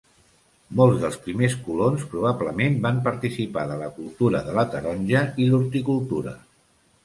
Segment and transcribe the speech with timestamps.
[0.77, 6.39] Molts dels primers colons probablement van participar de la cultura de la taronja i l'horticultura.